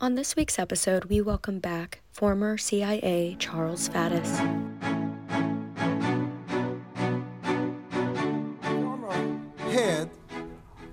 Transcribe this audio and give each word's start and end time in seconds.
On 0.00 0.14
this 0.14 0.36
week's 0.36 0.60
episode, 0.60 1.06
we 1.06 1.20
welcome 1.20 1.58
back 1.58 2.02
former 2.12 2.56
CIA 2.56 3.34
Charles 3.40 3.88
Faddis. 3.88 4.38
Former 8.62 9.40
head 9.72 10.08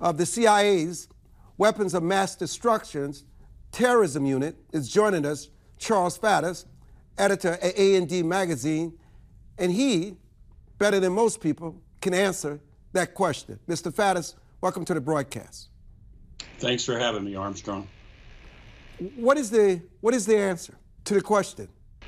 of 0.02 0.18
the 0.18 0.26
CIA's 0.26 1.07
Weapons 1.60 1.94
of 1.94 2.02
Mass 2.02 2.36
Destruction's 2.36 3.26
terrorism 3.71 4.26
unit 4.26 4.55
is 4.73 4.89
joining 4.89 5.24
us, 5.24 5.52
Charles 5.78 6.18
Faddis, 6.18 6.66
editor 7.20 7.60
at 7.62 7.78
A&D 7.78 8.24
Magazine, 8.24 8.98
and 9.60 9.72
he, 9.72 10.18
better 10.80 11.00
than 11.00 11.14
most 11.14 11.42
people, 11.42 11.80
can 12.02 12.16
answer 12.16 12.60
that 12.94 13.14
question. 13.14 13.60
Mr. 13.70 13.94
Faddis, 13.94 14.34
welcome 14.62 14.84
to 14.84 14.96
the 14.96 15.02
broadcast. 15.02 15.70
Thanks 16.58 16.84
for 16.84 16.98
having 16.98 17.24
me, 17.24 17.36
Armstrong. 17.36 17.88
What 19.16 19.38
is 19.38 19.50
the 19.50 19.82
what 20.02 20.14
is 20.14 20.25
the 20.25 20.38
answer 20.38 20.75
to 21.05 21.13
the 21.13 21.22
question? 21.22 21.67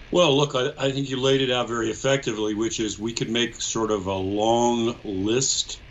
Well, 0.10 0.38
look, 0.38 0.56
I, 0.56 0.72
I 0.78 0.92
think 0.92 1.10
you 1.10 1.18
laid 1.20 1.42
it 1.42 1.52
out 1.52 1.68
very 1.68 1.90
effectively, 1.90 2.54
which 2.54 2.80
is 2.80 2.98
we 2.98 3.12
could 3.12 3.30
make 3.30 3.56
sort 3.56 3.92
of 3.92 4.08
a 4.08 4.14
long 4.14 4.96
list 5.04 5.82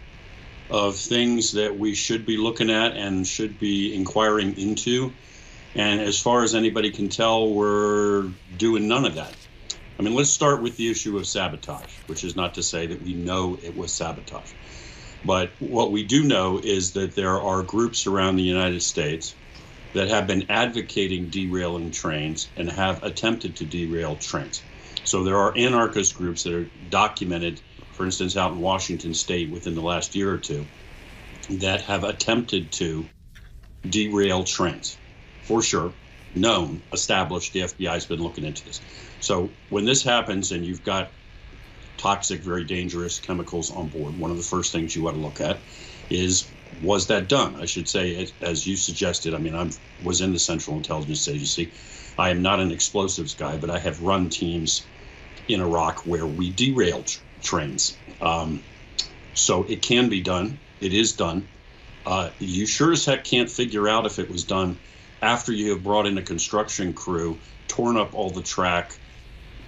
of 0.70 0.96
things 0.96 1.52
that 1.52 1.78
we 1.78 1.94
should 1.94 2.24
be 2.24 2.38
looking 2.38 2.70
at 2.70 2.96
and 2.96 3.26
should 3.26 3.58
be 3.58 3.94
inquiring 3.94 4.58
into. 4.58 5.12
And 5.74 6.00
as 6.00 6.18
far 6.18 6.42
as 6.42 6.54
anybody 6.54 6.90
can 6.90 7.10
tell, 7.10 7.52
we're 7.52 8.30
doing 8.56 8.88
none 8.88 9.04
of 9.04 9.16
that. 9.16 9.34
I 9.98 10.02
mean, 10.02 10.14
let's 10.14 10.30
start 10.30 10.62
with 10.62 10.78
the 10.78 10.90
issue 10.90 11.18
of 11.18 11.26
sabotage, 11.26 11.92
which 12.06 12.24
is 12.24 12.36
not 12.36 12.54
to 12.54 12.62
say 12.62 12.86
that 12.86 13.02
we 13.02 13.12
know 13.12 13.58
it 13.62 13.76
was 13.76 13.92
sabotage. 13.92 14.52
But 15.24 15.50
what 15.58 15.92
we 15.92 16.04
do 16.04 16.24
know 16.24 16.58
is 16.58 16.92
that 16.92 17.14
there 17.14 17.38
are 17.38 17.62
groups 17.62 18.06
around 18.06 18.36
the 18.36 18.42
United 18.42 18.82
States 18.82 19.34
that 19.92 20.08
have 20.08 20.26
been 20.26 20.46
advocating 20.50 21.28
derailing 21.28 21.90
trains 21.90 22.48
and 22.56 22.70
have 22.70 23.02
attempted 23.02 23.56
to 23.56 23.64
derail 23.64 24.16
trains. 24.16 24.62
So 25.04 25.22
there 25.22 25.38
are 25.38 25.56
anarchist 25.56 26.14
groups 26.14 26.42
that 26.42 26.52
are 26.52 26.70
documented, 26.90 27.60
for 27.92 28.04
instance, 28.04 28.36
out 28.36 28.52
in 28.52 28.58
Washington 28.58 29.14
state 29.14 29.50
within 29.50 29.74
the 29.74 29.82
last 29.82 30.14
year 30.14 30.32
or 30.32 30.38
two, 30.38 30.66
that 31.48 31.80
have 31.82 32.04
attempted 32.04 32.72
to 32.72 33.08
derail 33.88 34.44
trains. 34.44 34.98
For 35.42 35.62
sure, 35.62 35.92
known, 36.34 36.82
established, 36.92 37.52
the 37.52 37.60
FBI's 37.60 38.04
been 38.04 38.20
looking 38.20 38.44
into 38.44 38.64
this. 38.64 38.80
So 39.20 39.48
when 39.70 39.84
this 39.84 40.02
happens 40.02 40.52
and 40.52 40.64
you've 40.64 40.82
got 40.82 41.10
toxic, 41.96 42.40
very 42.40 42.64
dangerous 42.64 43.20
chemicals 43.20 43.70
on 43.70 43.88
board, 43.88 44.18
one 44.18 44.30
of 44.30 44.36
the 44.36 44.42
first 44.42 44.72
things 44.72 44.94
you 44.94 45.02
want 45.02 45.16
to 45.16 45.22
look 45.22 45.40
at 45.40 45.58
is 46.10 46.50
was 46.72 47.06
that 47.08 47.28
done? 47.28 47.56
I 47.56 47.66
should 47.66 47.88
say, 47.88 48.28
as 48.40 48.66
you 48.66 48.76
suggested. 48.76 49.34
I 49.34 49.38
mean, 49.38 49.54
I 49.54 49.70
was 50.02 50.20
in 50.20 50.32
the 50.32 50.38
Central 50.38 50.76
Intelligence 50.76 51.28
Agency. 51.28 51.72
I 52.18 52.30
am 52.30 52.42
not 52.42 52.60
an 52.60 52.72
explosives 52.72 53.34
guy, 53.34 53.56
but 53.56 53.70
I 53.70 53.78
have 53.78 54.00
run 54.02 54.28
teams 54.30 54.86
in 55.48 55.60
Iraq 55.60 56.06
where 56.06 56.26
we 56.26 56.50
derailed 56.50 57.16
trains. 57.42 57.98
Um, 58.20 58.64
so 59.34 59.64
it 59.64 59.82
can 59.82 60.08
be 60.08 60.22
done. 60.22 60.58
It 60.80 60.92
is 60.92 61.14
done. 61.14 61.48
Uh, 62.04 62.30
you 62.38 62.66
sure 62.66 62.92
as 62.92 63.04
heck 63.04 63.24
can't 63.24 63.50
figure 63.50 63.88
out 63.88 64.06
if 64.06 64.18
it 64.18 64.30
was 64.30 64.44
done 64.44 64.78
after 65.22 65.52
you 65.52 65.70
have 65.70 65.82
brought 65.82 66.06
in 66.06 66.18
a 66.18 66.22
construction 66.22 66.92
crew, 66.92 67.40
torn 67.68 67.96
up 67.96 68.14
all 68.14 68.30
the 68.30 68.42
track, 68.42 68.92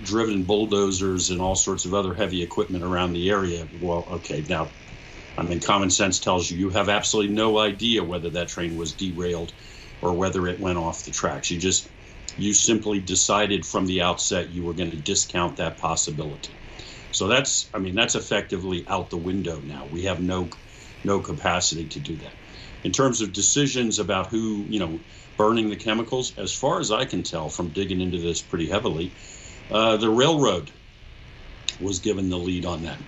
driven 0.01 0.45
bulldozers 0.45 1.31
and 1.31 1.41
all 1.41 1.57
sorts 1.57 1.85
of 1.85 1.95
other 1.95 2.15
heavy 2.15 2.43
equipment 2.43 2.85
around 2.85 3.12
the 3.12 3.31
area. 3.31 3.69
Well, 3.73 4.07
okay, 4.12 4.45
now 4.49 4.73
I 5.39 5.42
mean, 5.42 5.61
common 5.61 5.91
sense 5.91 6.19
tells 6.19 6.50
you 6.50 6.58
you 6.58 6.70
have 6.70 6.89
absolutely 6.89 7.33
no 7.33 7.58
idea 7.58 8.03
whether 8.03 8.28
that 8.31 8.48
train 8.48 8.75
was 8.77 8.92
derailed 8.92 9.53
or 10.00 10.14
whether 10.14 10.48
it 10.48 10.58
went 10.58 10.78
off 10.78 11.05
the 11.05 11.12
tracks. 11.12 11.48
You 11.48 11.61
just, 11.61 11.89
you 12.36 12.53
simply 12.53 12.98
decided 12.98 13.64
from 13.64 13.86
the 13.86 14.03
outset 14.03 14.50
you 14.50 14.64
were 14.64 14.75
going 14.75 14.91
to 14.91 14.97
discount 14.97 15.56
that 15.56 15.78
possibility. 15.78 16.56
So 17.12 17.28
that's, 17.28 17.70
I 17.72 17.78
mean, 17.78 17.94
that's 17.94 18.16
effectively 18.16 18.84
out 18.89 19.11
the 19.11 19.16
window 19.16 19.60
now. 19.60 19.87
We 19.87 20.03
have 20.03 20.21
no, 20.21 20.50
no 21.04 21.21
capacity 21.21 21.87
to 21.87 22.00
do 22.00 22.16
that. 22.16 22.34
In 22.82 22.91
terms 22.91 23.21
of 23.21 23.32
decisions 23.32 24.00
about 24.00 24.27
who, 24.27 24.66
you 24.69 24.81
know, 24.81 25.00
burning 25.37 25.71
the 25.71 25.77
chemicals, 25.77 26.37
as 26.37 26.53
far 26.53 26.81
as 26.81 26.91
I 26.91 27.04
can 27.04 27.22
tell 27.22 27.48
from 27.48 27.71
digging 27.71 28.00
into 28.00 28.19
this 28.19 28.43
pretty 28.43 28.69
heavily, 28.69 29.15
uh, 29.71 29.98
the 29.98 30.10
railroad 30.10 30.72
was 31.78 32.00
given 32.00 32.28
the 32.28 32.38
lead 32.38 32.66
on 32.66 32.82
that 32.82 32.98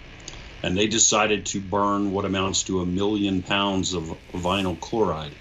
and 0.63 0.77
they 0.77 0.87
decided 0.87 1.47
to 1.47 1.61
burn 1.61 2.11
what 2.11 2.25
amounts 2.25 2.65
to 2.65 2.81
a 2.81 2.87
million 2.87 3.43
pounds 3.43 3.95
of 3.95 4.19
vinyl 4.35 4.79
chloride. 4.79 5.35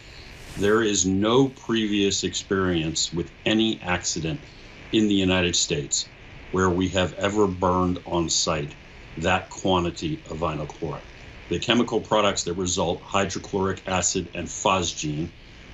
There 0.56 0.81
is 0.81 1.06
no 1.06 1.50
previous 1.50 2.24
experience 2.24 3.12
with 3.12 3.31
any 3.46 3.81
accident 3.81 4.46
in 4.91 5.08
the 5.08 5.16
United 5.16 5.56
States 5.56 6.09
where 6.52 6.69
we 6.69 6.90
have 6.90 7.13
ever 7.13 7.47
burned 7.47 8.00
on 8.06 8.29
site 8.29 8.75
that 9.18 9.50
quantity 9.50 10.24
of 10.29 10.40
vinyl 10.40 10.68
chloride. 10.68 11.03
The 11.50 11.59
chemical 11.59 12.02
products 12.02 12.44
that 12.44 12.53
result 12.53 13.02
hydrochloric 13.03 13.84
acid 13.88 14.29
and 14.34 14.47
phosgene, 14.47 15.34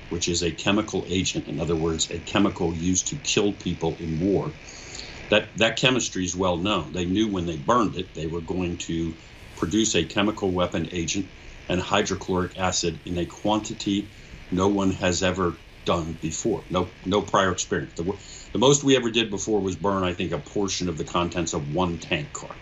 which 0.10 0.28
is 0.28 0.42
a 0.42 0.52
chemical 0.52 1.06
agent, 1.08 1.48
in 1.48 1.60
other 1.60 1.76
words, 1.76 2.10
a 2.10 2.20
chemical 2.20 2.76
used 2.76 3.08
to 3.10 3.18
kill 3.18 3.54
people 3.54 3.98
in 4.00 4.20
war. 4.20 4.56
That, 5.30 5.58
that 5.58 5.78
chemistry 5.78 6.26
is 6.26 6.36
well 6.36 6.58
known. 6.58 6.94
They 6.94 7.06
knew 7.06 7.28
when 7.28 7.46
they 7.46 7.58
burned 7.58 7.96
it, 7.96 8.14
they 8.14 8.28
were 8.28 8.42
going 8.42 8.78
to 8.80 9.18
produce 9.58 9.96
a 9.96 10.04
chemical 10.04 10.52
weapon 10.52 10.90
agent 10.92 11.28
and 11.70 11.82
hydrochloric 11.82 12.58
acid 12.60 13.00
in 13.06 13.18
a 13.18 13.26
quantity 13.26 14.08
no 14.52 14.68
one 14.68 14.92
has 14.92 15.24
ever 15.24 15.56
done 15.86 16.18
before. 16.22 16.64
No, 16.70 16.88
no 17.06 17.22
prior 17.22 17.52
experience. 17.52 17.94
The, 17.94 18.16
the 18.52 18.60
most 18.60 18.84
we 18.84 18.96
ever 18.96 19.10
did 19.10 19.30
before 19.30 19.60
was 19.60 19.76
burn, 19.76 20.04
I 20.04 20.14
think, 20.14 20.32
a 20.32 20.40
portion 20.40 20.90
of 20.90 20.98
the 20.98 21.04
contents 21.04 21.54
of 21.54 21.74
one 21.74 21.98
tank 21.98 22.32
car. 22.34 22.56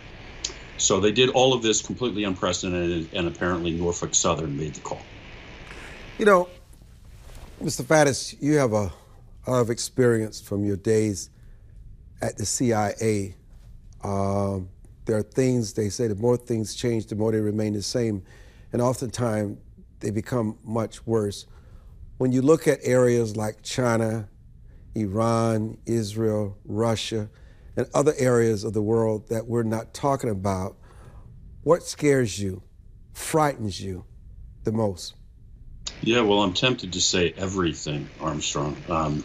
So 0.77 0.99
they 0.99 1.11
did 1.11 1.29
all 1.29 1.53
of 1.53 1.61
this 1.61 1.81
completely 1.81 2.23
unprecedented, 2.23 3.09
and 3.13 3.27
apparently 3.27 3.71
Norfolk 3.71 4.15
Southern 4.15 4.57
made 4.57 4.73
the 4.73 4.81
call. 4.81 5.01
You 6.17 6.25
know, 6.25 6.49
Mr. 7.61 7.83
Faddis, 7.83 8.35
you 8.41 8.55
have 8.55 8.73
a 8.73 8.91
lot 9.47 9.59
of 9.59 9.69
experience 9.69 10.41
from 10.41 10.65
your 10.65 10.77
days 10.77 11.29
at 12.21 12.37
the 12.37 12.45
CIA. 12.45 13.35
Um, 14.03 14.69
there 15.05 15.17
are 15.17 15.23
things 15.23 15.73
they 15.73 15.89
say 15.89 16.07
the 16.07 16.15
more 16.15 16.37
things 16.37 16.75
change, 16.75 17.07
the 17.07 17.15
more 17.15 17.31
they 17.31 17.39
remain 17.39 17.73
the 17.73 17.81
same, 17.81 18.23
and 18.71 18.81
oftentimes 18.81 19.57
they 19.99 20.11
become 20.11 20.57
much 20.63 21.05
worse. 21.05 21.45
When 22.17 22.31
you 22.31 22.41
look 22.41 22.67
at 22.67 22.79
areas 22.83 23.35
like 23.35 23.63
China, 23.63 24.29
Iran, 24.95 25.77
Israel, 25.85 26.57
Russia, 26.65 27.29
and 27.75 27.87
other 27.93 28.13
areas 28.17 28.63
of 28.63 28.73
the 28.73 28.81
world 28.81 29.29
that 29.29 29.47
we're 29.47 29.63
not 29.63 29.93
talking 29.93 30.29
about, 30.29 30.77
what 31.63 31.83
scares 31.83 32.39
you, 32.39 32.61
frightens 33.13 33.81
you 33.81 34.05
the 34.63 34.71
most? 34.71 35.15
Yeah, 36.01 36.21
well, 36.21 36.41
I'm 36.41 36.53
tempted 36.53 36.93
to 36.93 37.01
say 37.01 37.33
everything, 37.37 38.09
Armstrong. 38.21 38.77
Um, 38.89 39.23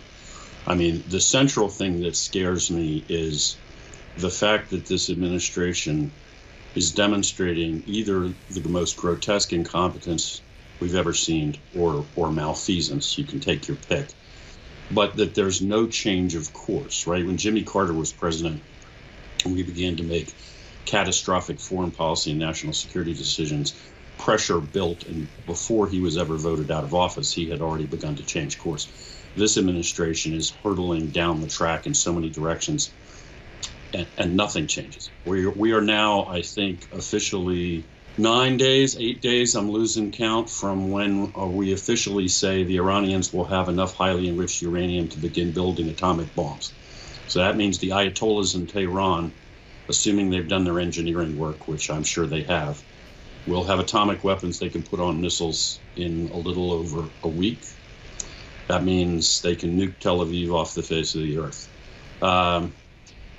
I 0.67 0.75
mean, 0.75 1.03
the 1.09 1.21
central 1.21 1.69
thing 1.69 2.01
that 2.03 2.17
scares 2.17 2.71
me 2.71 3.05
is 3.09 3.57
the 4.19 4.31
fact 4.31 4.71
that 4.71 4.87
this 4.87 5.11
administration 5.11 6.11
is 6.75 6.91
demonstrating 6.91 7.85
either 7.87 8.33
the 8.51 8.69
most 8.69 8.97
grotesque 8.97 9.53
incompetence 9.53 10.43
we've 10.81 10.97
ever 10.97 11.15
seen 11.15 11.57
or, 11.77 12.05
or 12.17 12.31
malfeasance, 12.31 13.17
you 13.17 13.25
can 13.25 13.39
take 13.39 13.69
your 13.69 13.77
pick, 13.77 14.09
but 14.91 15.17
that 15.17 15.35
there's 15.35 15.63
no 15.63 15.87
change 15.87 16.35
of 16.35 16.53
course, 16.53 17.07
right? 17.07 17.25
When 17.25 17.37
Jimmy 17.37 17.63
Carter 17.63 17.93
was 17.93 18.13
president, 18.13 18.61
we 19.47 19.63
began 19.63 19.97
to 19.97 20.03
make 20.03 20.35
catastrophic 20.85 21.61
foreign 21.61 21.93
policy 21.93 22.31
and 22.31 22.41
national 22.41 22.73
security 22.73 23.15
decisions. 23.15 23.81
Pressure 24.19 24.59
built, 24.59 25.05
and 25.05 25.29
before 25.47 25.87
he 25.87 26.01
was 26.01 26.17
ever 26.17 26.37
voted 26.37 26.73
out 26.73 26.83
of 26.83 26.93
office, 26.93 27.33
he 27.33 27.49
had 27.49 27.61
already 27.61 27.87
begun 27.87 28.17
to 28.17 28.25
change 28.25 28.59
course. 28.59 28.89
This 29.37 29.57
administration 29.57 30.35
is 30.35 30.51
hurtling 30.65 31.09
down 31.09 31.41
the 31.41 31.47
track 31.47 31.87
in 31.87 31.95
so 31.95 32.13
many 32.13 32.31
directions 32.31 32.91
and, 33.93 34.09
and 34.17 34.37
nothing 34.37 34.67
changes. 34.67 35.13
We 35.25 35.47
we 35.47 35.73
are 35.73 35.81
now, 35.81 36.27
I 36.27 36.43
think, 36.43 36.89
officially 36.93 37.91
nine 38.17 38.57
days, 38.57 38.97
eight 38.99 39.23
days. 39.23 39.55
I'm 39.55 39.71
losing 39.71 40.13
count 40.13 40.51
from 40.51 40.91
when 40.91 41.33
uh, 41.39 41.47
we 41.47 41.73
officially 41.73 42.29
say 42.29 42.65
the 42.65 42.79
Iranians 42.79 43.33
will 43.33 43.47
have 43.47 43.69
enough 43.69 43.95
highly 43.95 44.29
enriched 44.29 44.63
uranium 44.63 45.09
to 45.11 45.19
begin 45.19 45.53
building 45.53 45.89
atomic 45.89 46.35
bombs. 46.35 46.75
So 47.27 47.41
that 47.41 47.57
means 47.57 47.79
the 47.79 47.91
Ayatollahs 47.91 48.55
in 48.55 48.67
Tehran, 48.67 49.35
assuming 49.89 50.31
they've 50.31 50.49
done 50.49 50.65
their 50.65 50.81
engineering 50.81 51.37
work, 51.37 51.69
which 51.69 51.91
I'm 51.91 52.05
sure 52.05 52.27
they 52.27 52.45
have, 52.45 52.83
will 53.47 53.65
have 53.65 53.79
atomic 53.79 54.25
weapons 54.25 54.59
they 54.59 54.71
can 54.71 54.83
put 54.83 55.01
on 55.01 55.21
missiles 55.21 55.81
in 55.97 56.29
a 56.29 56.37
little 56.37 56.73
over 56.73 57.11
a 57.23 57.29
week. 57.29 57.65
That 58.69 58.85
means 58.85 59.41
they 59.43 59.57
can 59.57 59.79
nuke 59.79 59.99
Tel 59.99 60.19
Aviv 60.19 60.53
off 60.53 60.75
the 60.75 60.83
face 60.83 61.15
of 61.15 61.23
the 61.23 61.39
earth. 61.39 61.69
Um, 62.21 62.75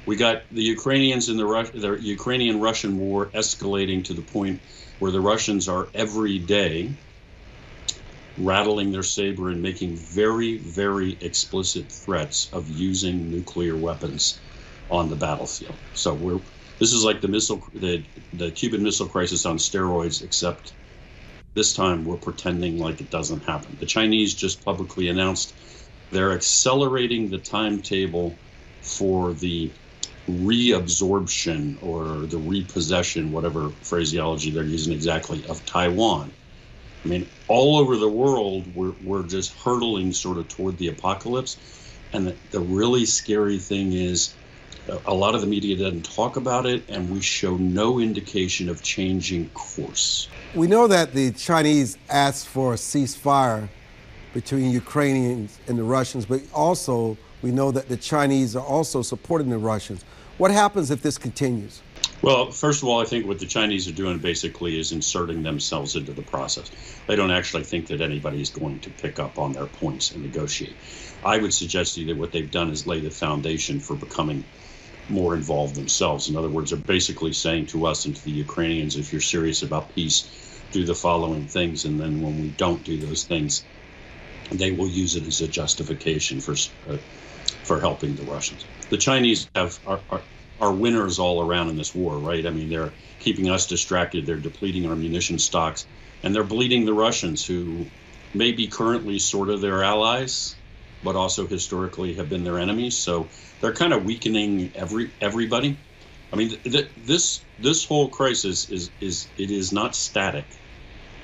we 0.10 0.16
got 0.16 0.42
the 0.50 0.64
Ukrainians 0.64 1.30
in 1.30 1.38
the, 1.38 1.46
the 1.76 2.00
Ukrainian 2.02 2.60
Russian 2.60 2.98
war 2.98 3.28
escalating 3.28 4.04
to 4.06 4.16
the 4.16 4.24
point 4.24 4.60
where 4.98 5.12
the 5.12 5.22
Russians 5.22 5.70
are 5.70 5.88
every 5.94 6.40
day 6.40 6.90
rattling 8.36 8.92
their 8.92 9.04
saber 9.04 9.50
and 9.50 9.62
making 9.62 9.98
very, 9.98 10.58
very 10.58 11.16
explicit 11.22 11.92
threats 11.92 12.50
of 12.52 12.68
using 12.68 13.30
nuclear 13.30 13.78
weapons 13.78 14.42
on 14.90 15.12
the 15.12 15.16
battlefield. 15.16 15.78
So 15.94 16.16
we're 16.16 16.42
this 16.80 16.92
is 16.92 17.04
like 17.04 17.22
the 17.22 17.28
missile 17.28 17.64
the 17.76 18.04
the 18.34 18.50
Cuban 18.50 18.82
Missile 18.82 19.10
Crisis 19.16 19.46
on 19.46 19.58
steroids, 19.58 20.24
except 20.24 20.74
this 21.54 21.72
time 21.74 22.04
we're 22.04 22.26
pretending 22.30 22.80
like 22.80 23.00
it 23.00 23.12
doesn't 23.12 23.44
happen. 23.46 23.78
The 23.80 23.86
Chinese 23.86 24.34
just 24.34 24.66
publicly 24.66 25.08
announced 25.10 25.54
they're 26.10 26.34
accelerating 26.34 27.30
the 27.30 27.38
timetable 27.38 28.40
for 28.82 29.34
the 29.34 29.72
reabsorption 30.30 31.82
or 31.84 32.26
the 32.28 32.38
repossession, 32.38 33.32
whatever 33.32 33.70
phraseology 33.82 34.52
they're 34.52 34.64
using 34.64 34.94
exactly, 34.94 35.46
of 35.48 35.66
Taiwan. 35.66 36.32
I 37.04 37.08
mean, 37.08 37.28
all 37.48 37.78
over 37.78 37.96
the 37.96 38.10
world, 38.10 38.66
we're, 38.76 38.94
we're 39.04 39.24
just 39.24 39.54
hurtling 39.58 40.12
sort 40.12 40.38
of 40.38 40.48
toward 40.48 40.78
the 40.78 40.90
apocalypse. 40.90 41.58
And 42.12 42.28
the, 42.28 42.36
the 42.52 42.60
really 42.60 43.06
scary 43.06 43.58
thing 43.58 43.94
is, 43.94 44.34
uh, 44.90 44.98
a 45.06 45.14
lot 45.14 45.36
of 45.36 45.42
the 45.42 45.48
media 45.48 45.78
doesn't 45.78 46.04
talk 46.06 46.36
about 46.36 46.66
it, 46.66 46.84
and 46.90 47.10
we 47.10 47.22
show 47.22 47.56
no 47.58 48.00
indication 48.00 48.70
of 48.70 48.82
changing 48.82 49.50
course. 49.50 50.28
We 50.56 50.68
know 50.68 50.88
that 50.88 51.14
the 51.14 51.32
Chinese 51.32 51.98
asked 52.10 52.48
for 52.48 52.74
a 52.74 52.78
ceasefire 52.78 53.70
between 54.34 54.72
Ukrainians 54.72 55.60
and 55.68 55.78
the 55.78 55.84
Russians, 55.84 56.26
but 56.26 56.42
also 56.54 57.18
we 57.42 57.52
know 57.52 57.72
that 57.72 57.88
the 57.88 57.98
Chinese 57.98 58.56
are 58.56 58.66
also 58.66 59.02
supporting 59.02 59.50
the 59.50 59.58
Russians. 59.58 60.04
What 60.40 60.52
happens 60.52 60.90
if 60.90 61.02
this 61.02 61.18
continues? 61.18 61.82
Well, 62.22 62.50
first 62.50 62.82
of 62.82 62.88
all, 62.88 63.02
I 63.02 63.04
think 63.04 63.28
what 63.28 63.40
the 63.40 63.46
Chinese 63.46 63.90
are 63.90 63.92
doing 63.92 64.20
basically 64.20 64.80
is 64.80 64.94
inserting 64.94 65.44
themselves 65.44 65.98
into 65.98 66.14
the 66.14 66.22
process. 66.22 66.72
They 67.08 67.18
don't 67.18 67.30
actually 67.30 67.66
think 67.66 67.88
that 67.88 68.00
anybody 68.00 68.42
is 68.42 68.50
going 68.50 68.80
to 68.80 68.90
pick 68.90 69.20
up 69.20 69.38
on 69.38 69.52
their 69.52 69.66
points 69.66 70.12
and 70.12 70.24
negotiate. 70.24 70.78
I 71.26 71.40
would 71.40 71.54
suggest 71.54 71.96
to 71.96 72.00
you 72.00 72.08
that 72.08 72.18
what 72.18 72.32
they've 72.32 72.50
done 72.50 72.70
is 72.70 72.88
lay 72.88 73.02
the 73.02 73.12
foundation 73.12 73.82
for 73.82 73.98
becoming 73.98 74.46
more 75.10 75.36
involved 75.36 75.76
themselves. 75.76 76.30
In 76.30 76.38
other 76.38 76.48
words, 76.48 76.72
they're 76.72 76.80
basically 76.80 77.34
saying 77.34 77.66
to 77.68 77.86
us 77.86 78.06
and 78.06 78.16
to 78.16 78.24
the 78.24 78.32
Ukrainians, 78.32 78.96
if 78.96 79.12
you're 79.12 79.20
serious 79.20 79.62
about 79.62 79.94
peace, 79.94 80.24
do 80.72 80.86
the 80.86 80.96
following 80.96 81.48
things. 81.48 81.84
And 81.84 82.00
then 82.00 82.22
when 82.22 82.42
we 82.42 82.48
don't 82.52 82.82
do 82.86 82.98
those 82.98 83.26
things, 83.26 83.66
they 84.54 84.72
will 84.72 84.88
use 84.88 85.18
it 85.18 85.28
as 85.28 85.42
a 85.42 85.50
justification 85.50 86.40
for 86.40 86.54
uh, 86.90 86.96
for 87.70 87.80
helping 87.80 88.16
the 88.16 88.24
Russians. 88.24 88.66
The 88.90 88.98
Chinese 88.98 89.48
have 89.54 89.80
are, 89.86 90.00
are, 90.10 90.24
are 90.60 90.74
winners 90.74 91.20
all 91.20 91.40
around 91.40 91.70
in 91.70 91.78
this 91.78 91.94
war, 91.94 92.18
right? 92.18 92.44
I 92.44 92.50
mean, 92.50 92.68
they're 92.68 92.92
keeping 93.20 93.48
us 93.48 93.68
distracted. 93.68 94.26
They're 94.26 94.38
depleting 94.38 94.88
our 94.88 94.96
munition 94.96 95.38
stocks, 95.38 95.86
and 96.24 96.34
they're 96.34 96.44
bleeding 96.44 96.86
the 96.86 96.96
Russians, 96.96 97.46
who 97.46 97.86
may 98.34 98.54
be 98.54 98.66
currently 98.66 99.20
sort 99.20 99.52
of 99.52 99.62
their 99.62 99.84
allies, 99.84 100.56
but 101.04 101.16
also 101.16 101.46
historically 101.46 102.16
have 102.16 102.28
been 102.28 102.44
their 102.44 102.58
enemies. 102.58 102.98
So 102.98 103.28
they're 103.62 103.76
kind 103.76 103.94
of 103.94 104.04
weakening 104.04 104.72
every 104.74 105.12
everybody. 105.22 105.78
I 106.34 106.38
mean, 106.38 106.50
th- 106.50 106.64
th- 106.64 106.92
this 106.98 107.46
this 107.60 107.86
whole 107.86 108.10
crisis 108.10 108.68
is 108.72 108.90
is 109.00 109.28
it 109.38 109.52
is 109.52 109.72
not 109.72 109.96
static, 109.96 110.46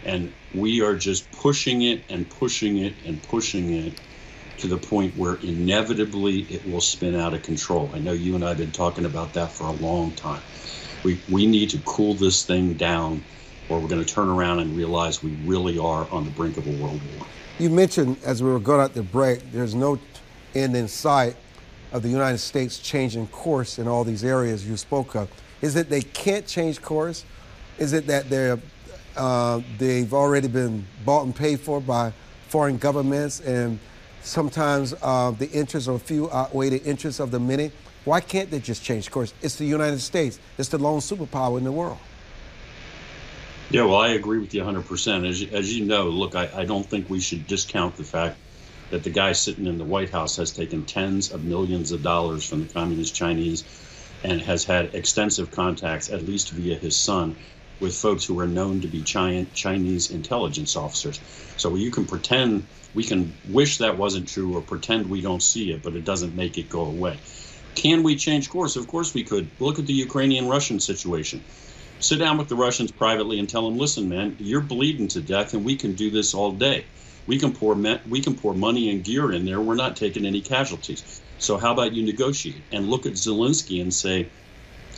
and 0.03 0.31
we 0.53 0.83
are 0.83 0.95
just 0.95 1.31
pushing 1.31 1.81
it 1.81 2.03
and 2.07 2.29
pushing 2.29 2.77
it 2.77 2.93
and 3.03 3.23
pushing 3.23 3.73
it 3.73 3.99
to 4.57 4.67
the 4.67 4.77
point 4.77 5.15
where 5.17 5.35
inevitably 5.35 6.41
it 6.43 6.67
will 6.69 6.81
spin 6.81 7.15
out 7.15 7.33
of 7.33 7.43
control. 7.43 7.89
I 7.93 7.99
know 7.99 8.13
you 8.13 8.35
and 8.35 8.43
I 8.43 8.49
have 8.49 8.57
been 8.57 8.71
talking 8.71 9.05
about 9.05 9.33
that 9.33 9.51
for 9.51 9.65
a 9.65 9.71
long 9.71 10.11
time. 10.11 10.41
We 11.03 11.19
we 11.29 11.45
need 11.45 11.69
to 11.71 11.77
cool 11.79 12.13
this 12.13 12.45
thing 12.45 12.73
down, 12.73 13.23
or 13.69 13.79
we're 13.79 13.87
going 13.87 14.03
to 14.03 14.13
turn 14.13 14.29
around 14.29 14.59
and 14.59 14.75
realize 14.75 15.21
we 15.23 15.31
really 15.45 15.77
are 15.77 16.07
on 16.11 16.25
the 16.25 16.31
brink 16.31 16.57
of 16.57 16.67
a 16.67 16.71
world 16.81 16.99
war. 17.17 17.27
You 17.59 17.69
mentioned 17.69 18.17
as 18.23 18.41
we 18.41 18.49
were 18.49 18.59
going 18.59 18.81
out 18.81 18.93
the 18.93 19.03
break, 19.03 19.51
there's 19.51 19.75
no 19.75 19.99
end 20.55 20.75
in 20.75 20.87
sight 20.87 21.35
of 21.91 22.01
the 22.01 22.09
United 22.09 22.39
States 22.39 22.77
changing 22.79 23.27
course 23.27 23.79
in 23.79 23.87
all 23.87 24.03
these 24.03 24.23
areas 24.23 24.67
you 24.67 24.75
spoke 24.77 25.15
of? 25.15 25.29
Is 25.61 25.75
it 25.75 25.89
they 25.89 26.01
can't 26.01 26.45
change 26.45 26.81
course? 26.81 27.23
Is 27.77 27.93
it 27.93 28.07
that 28.07 28.29
they're 28.29 28.59
uh, 29.15 29.61
they've 29.77 30.13
already 30.13 30.49
been 30.49 30.85
bought 31.05 31.23
and 31.23 31.33
paid 31.33 31.61
for 31.61 31.79
by 31.79 32.11
foreign 32.49 32.77
governments, 32.77 33.39
and 33.39 33.79
sometimes 34.25 34.93
uh, 35.01 35.31
the 35.31 35.49
interests 35.51 35.87
of 35.87 35.95
a 35.95 35.99
few 35.99 36.31
outweigh 36.31 36.69
the 36.69 36.83
interests 36.83 37.19
of 37.19 37.31
the 37.31 37.39
many? 37.39 37.71
Why 38.03 38.21
can't 38.21 38.51
they 38.51 38.59
just 38.59 38.83
change 38.83 39.09
course? 39.09 39.33
It's 39.41 39.55
the 39.55 39.65
United 39.65 39.99
States. 39.99 40.39
It's 40.57 40.69
the 40.69 40.77
lone 40.77 40.99
superpower 40.99 41.57
in 41.57 41.63
the 41.63 41.71
world. 41.71 41.97
Yeah, 43.71 43.83
well, 43.85 43.97
I 43.97 44.09
agree 44.09 44.39
with 44.39 44.53
you 44.53 44.61
100%. 44.61 45.27
As, 45.27 45.43
as 45.51 45.75
you 45.75 45.85
know, 45.85 46.03
look, 46.03 46.35
I, 46.35 46.49
I 46.55 46.65
don't 46.65 46.85
think 46.85 47.09
we 47.09 47.19
should 47.19 47.47
discount 47.47 47.95
the 47.97 48.03
fact 48.03 48.37
that 48.91 49.03
the 49.03 49.09
guy 49.09 49.31
sitting 49.31 49.65
in 49.65 49.79
the 49.79 49.83
White 49.83 50.11
House 50.11 50.35
has 50.37 50.51
taken 50.51 50.85
tens 50.85 51.31
of 51.31 51.43
millions 51.43 51.91
of 51.91 52.03
dollars 52.03 52.47
from 52.47 52.65
the 52.65 52.71
Communist 52.71 53.15
Chinese 53.15 53.63
and 54.23 54.39
has 54.41 54.63
had 54.63 54.93
extensive 54.93 55.49
contacts, 55.49 56.11
at 56.11 56.23
least 56.23 56.51
via 56.51 56.75
his 56.75 56.95
son, 56.95 57.35
with 57.79 57.95
folks 57.95 58.25
who 58.25 58.39
are 58.39 58.47
known 58.47 58.81
to 58.81 58.87
be 58.87 59.01
Chinese 59.01 60.11
intelligence 60.11 60.75
officers. 60.75 61.19
So 61.57 61.75
you 61.75 61.91
can 61.91 62.05
pretend, 62.05 62.65
we 62.93 63.03
can 63.03 63.33
wish 63.49 63.79
that 63.79 63.97
wasn't 63.97 64.27
true 64.27 64.55
or 64.55 64.61
pretend 64.61 65.09
we 65.09 65.21
don't 65.21 65.43
see 65.43 65.71
it, 65.71 65.83
but 65.83 65.95
it 65.95 66.05
doesn't 66.05 66.35
make 66.35 66.57
it 66.57 66.69
go 66.69 66.81
away. 66.81 67.17
Can 67.75 68.03
we 68.03 68.15
change 68.15 68.49
course? 68.49 68.75
Of 68.75 68.87
course 68.87 69.13
we 69.13 69.23
could. 69.23 69.49
Look 69.59 69.79
at 69.79 69.85
the 69.85 69.93
Ukrainian 69.93 70.47
Russian 70.47 70.79
situation. 70.79 71.43
Sit 71.99 72.19
down 72.19 72.37
with 72.37 72.49
the 72.49 72.55
Russians 72.55 72.91
privately 72.91 73.39
and 73.39 73.49
tell 73.49 73.69
them, 73.69 73.77
listen, 73.77 74.09
man, 74.09 74.35
you're 74.39 74.61
bleeding 74.61 75.07
to 75.09 75.21
death 75.21 75.53
and 75.53 75.65
we 75.65 75.75
can 75.75 75.93
do 75.93 76.09
this 76.09 76.33
all 76.33 76.51
day 76.51 76.85
we 77.27 77.39
can 77.39 77.53
pour 77.53 77.75
we 78.07 78.21
can 78.21 78.35
pour 78.35 78.53
money 78.53 78.91
and 78.91 79.03
gear 79.03 79.31
in 79.31 79.45
there. 79.45 79.59
We're 79.59 79.75
not 79.75 79.95
taking 79.95 80.25
any 80.25 80.41
casualties. 80.41 81.21
So 81.37 81.57
how 81.57 81.73
about 81.73 81.93
you 81.93 82.03
negotiate 82.03 82.61
and 82.71 82.87
look 82.87 83.05
at 83.05 83.13
Zelensky 83.13 83.81
and 83.81 83.93
say, 83.93 84.29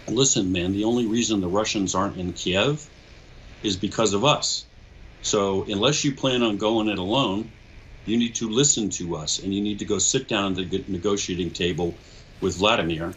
listen, 0.10 0.52
man, 0.52 0.74
the 0.74 0.84
only 0.86 1.06
reason 1.06 1.42
the 1.42 1.48
Russians 1.48 1.96
aren't 1.96 2.18
in 2.18 2.34
Kiev 2.34 2.88
is 3.64 3.76
because 3.76 4.14
of 4.14 4.24
us. 4.24 4.66
So 5.22 5.64
unless 5.64 6.04
you 6.04 6.16
plan 6.16 6.44
on 6.44 6.58
going 6.58 6.88
it 6.88 7.00
alone, 7.00 7.52
you 8.06 8.18
need 8.18 8.36
to 8.36 8.50
listen 8.50 8.90
to 8.92 9.16
us 9.16 9.40
and 9.40 9.54
you 9.54 9.62
need 9.62 9.80
to 9.80 9.86
go 9.86 10.00
sit 10.00 10.28
down 10.28 10.58
at 10.58 10.70
the 10.70 10.86
negotiating 10.88 11.52
table 11.52 11.94
with 12.42 12.56
Vladimir 12.56 13.14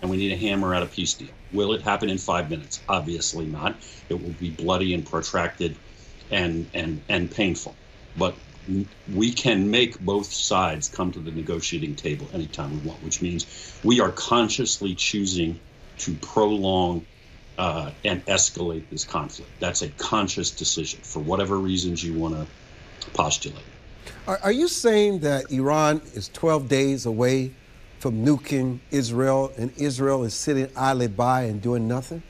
and 0.00 0.10
we 0.10 0.18
need 0.18 0.28
to 0.28 0.36
hammer 0.36 0.74
out 0.74 0.82
a 0.82 0.86
peace 0.86 1.14
deal. 1.14 1.32
Will 1.52 1.72
it 1.72 1.80
happen 1.80 2.10
in 2.10 2.18
five 2.18 2.50
minutes? 2.50 2.82
Obviously 2.88 3.46
not. 3.46 3.76
It 4.10 4.20
will 4.20 4.32
be 4.32 4.50
bloody 4.50 4.92
and 4.92 5.06
protracted 5.06 5.76
and 6.30 6.68
and 6.74 7.00
and 7.08 7.30
painful. 7.30 7.74
But 8.18 8.34
we 9.12 9.32
can 9.32 9.70
make 9.70 9.98
both 10.00 10.32
sides 10.32 10.88
come 10.88 11.12
to 11.12 11.20
the 11.20 11.30
negotiating 11.30 11.96
table 11.96 12.28
anytime 12.32 12.72
we 12.72 12.88
want, 12.88 13.02
which 13.02 13.22
means 13.22 13.46
we 13.82 14.00
are 14.00 14.10
consciously 14.10 14.94
choosing 14.94 15.60
to 15.98 16.14
prolong 16.14 17.04
uh, 17.58 17.90
and 18.04 18.24
escalate 18.26 18.82
this 18.90 19.04
conflict. 19.04 19.50
That's 19.60 19.82
a 19.82 19.88
conscious 19.90 20.50
decision 20.50 21.00
for 21.02 21.20
whatever 21.20 21.58
reasons 21.58 22.02
you 22.02 22.14
want 22.14 22.34
to 22.34 23.10
postulate. 23.10 23.64
Are, 24.26 24.38
are 24.42 24.52
you 24.52 24.68
saying 24.68 25.20
that 25.20 25.50
Iran 25.50 26.02
is 26.14 26.28
12 26.28 26.68
days 26.68 27.06
away 27.06 27.52
from 27.98 28.24
nuking 28.24 28.80
Israel 28.90 29.52
and 29.56 29.72
Israel 29.78 30.24
is 30.24 30.34
sitting 30.34 30.68
idly 30.76 31.08
by 31.08 31.42
and 31.42 31.62
doing 31.62 31.88
nothing? 31.88 32.22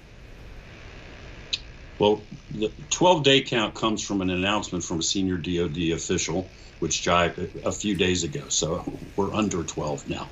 Well, 1.98 2.20
the 2.50 2.70
12 2.90 3.22
day 3.22 3.40
count 3.40 3.74
comes 3.74 4.02
from 4.02 4.20
an 4.20 4.30
announcement 4.30 4.84
from 4.84 5.00
a 5.00 5.02
senior 5.02 5.36
DoD 5.36 5.92
official, 5.92 6.48
which 6.80 7.02
jived 7.02 7.64
a 7.64 7.72
few 7.72 7.94
days 7.94 8.24
ago. 8.24 8.42
So 8.48 8.84
we're 9.16 9.32
under 9.32 9.62
12 9.62 10.08
now. 10.08 10.28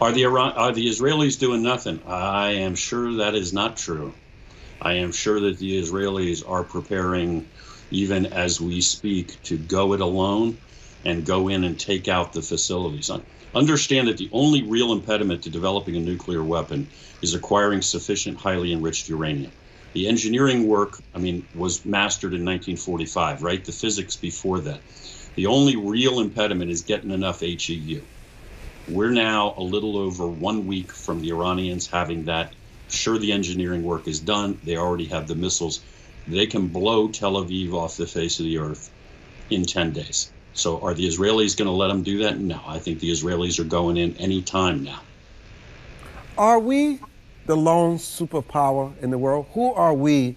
Are 0.00 0.12
the 0.12 0.24
Iran, 0.24 0.52
are 0.52 0.72
the 0.72 0.88
Israelis 0.88 1.38
doing 1.40 1.62
nothing? 1.62 2.02
I 2.06 2.52
am 2.52 2.76
sure 2.76 3.14
that 3.16 3.34
is 3.34 3.52
not 3.52 3.78
true. 3.78 4.14
I 4.80 4.94
am 4.94 5.12
sure 5.12 5.40
that 5.40 5.58
the 5.58 5.80
Israelis 5.82 6.42
are 6.48 6.64
preparing, 6.64 7.50
even 7.90 8.26
as 8.26 8.60
we 8.60 8.80
speak, 8.82 9.42
to 9.44 9.58
go 9.58 9.94
it 9.94 10.02
alone 10.02 10.60
and 11.04 11.26
go 11.26 11.48
in 11.48 11.64
and 11.64 11.80
take 11.80 12.08
out 12.08 12.32
the 12.34 12.42
facilities. 12.42 13.10
Understand 13.54 14.08
that 14.08 14.18
the 14.18 14.30
only 14.32 14.62
real 14.62 14.92
impediment 14.92 15.42
to 15.44 15.50
developing 15.50 15.96
a 15.96 16.00
nuclear 16.00 16.44
weapon 16.44 16.92
is 17.22 17.34
acquiring 17.34 17.82
sufficient 17.82 18.38
highly 18.38 18.72
enriched 18.72 19.08
uranium. 19.08 19.54
The 19.94 20.08
engineering 20.08 20.68
work, 20.68 21.02
I 21.14 21.18
mean, 21.18 21.48
was 21.54 21.84
mastered 21.86 22.34
in 22.34 22.44
1945, 22.44 23.42
right? 23.42 23.64
The 23.64 23.72
physics 23.72 24.16
before 24.16 24.60
that. 24.60 24.84
The 25.36 25.46
only 25.46 25.76
real 25.76 26.20
impediment 26.20 26.70
is 26.70 26.82
getting 26.82 27.10
enough 27.10 27.40
HEU. 27.40 28.06
We're 28.88 29.10
now 29.10 29.54
a 29.56 29.62
little 29.62 29.96
over 29.96 30.26
one 30.26 30.66
week 30.66 30.92
from 30.92 31.20
the 31.20 31.30
Iranians 31.30 31.88
having 31.88 32.24
that. 32.26 32.52
Sure, 32.88 33.18
the 33.18 33.32
engineering 33.32 33.82
work 33.82 34.06
is 34.06 34.20
done. 34.20 34.60
They 34.62 34.76
already 34.76 35.06
have 35.06 35.26
the 35.26 35.34
missiles. 35.34 35.80
They 36.28 36.46
can 36.46 36.68
blow 36.68 37.08
Tel 37.08 37.32
Aviv 37.32 37.72
off 37.72 37.96
the 37.96 38.06
face 38.06 38.38
of 38.38 38.44
the 38.44 38.58
earth 38.58 38.90
in 39.50 39.64
10 39.64 39.92
days. 39.92 40.30
So, 40.54 40.80
are 40.80 40.94
the 40.94 41.06
Israelis 41.06 41.56
going 41.56 41.66
to 41.66 41.72
let 41.72 41.88
them 41.88 42.02
do 42.02 42.18
that? 42.18 42.38
No. 42.38 42.60
I 42.66 42.78
think 42.78 43.00
the 43.00 43.10
Israelis 43.10 43.58
are 43.58 43.64
going 43.64 43.96
in 43.96 44.16
any 44.18 44.40
time 44.40 44.84
now. 44.84 45.00
Are 46.38 46.58
we 46.58 47.00
the 47.46 47.56
lone 47.56 47.96
superpower 47.96 48.96
in 49.02 49.10
the 49.10 49.18
world? 49.18 49.46
Who 49.54 49.72
are 49.72 49.94
we 49.94 50.36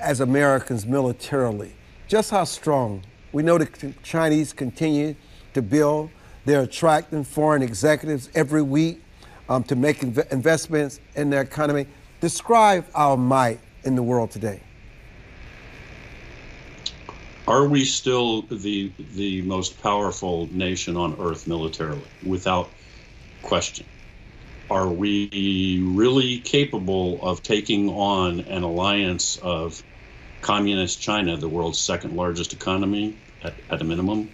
as 0.00 0.20
Americans 0.20 0.86
militarily? 0.86 1.74
Just 2.08 2.30
how 2.30 2.44
strong 2.44 3.02
We 3.32 3.42
know 3.42 3.58
the 3.58 3.92
Chinese 4.02 4.52
continue 4.54 5.14
to 5.52 5.60
build. 5.60 6.10
They're 6.46 6.62
attracting 6.62 7.24
foreign 7.24 7.60
executives 7.60 8.30
every 8.32 8.62
week 8.62 9.02
um, 9.48 9.64
to 9.64 9.74
make 9.74 9.98
inv- 9.98 10.30
investments 10.32 11.00
in 11.16 11.28
their 11.28 11.40
economy. 11.40 11.86
Describe 12.20 12.86
our 12.94 13.16
might 13.16 13.58
in 13.82 13.96
the 13.96 14.02
world 14.02 14.30
today. 14.30 14.60
Are 17.48 17.66
we 17.66 17.84
still 17.84 18.42
the 18.42 18.92
the 19.14 19.42
most 19.42 19.82
powerful 19.82 20.48
nation 20.52 20.96
on 20.96 21.16
earth 21.20 21.48
militarily? 21.48 22.06
Without 22.24 22.68
question. 23.42 23.84
Are 24.70 24.88
we 24.88 25.82
really 25.84 26.38
capable 26.38 27.20
of 27.22 27.42
taking 27.42 27.88
on 27.88 28.40
an 28.40 28.62
alliance 28.62 29.36
of 29.38 29.82
communist 30.42 31.00
China, 31.00 31.36
the 31.36 31.48
world's 31.48 31.80
second 31.80 32.16
largest 32.16 32.52
economy 32.52 33.16
at, 33.42 33.54
at 33.70 33.80
a 33.80 33.84
minimum, 33.84 34.28